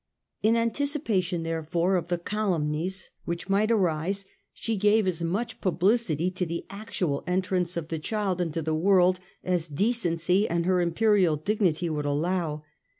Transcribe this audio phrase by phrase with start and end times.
[0.41, 6.43] In anticipation, therefore, of the calumnies which might arise, she gave as much publicity to
[6.43, 11.87] the actual entrance of the child into the world as decency and her Imperial dignity
[11.87, 12.63] would allow.